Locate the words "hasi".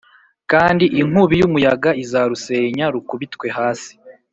3.57-3.91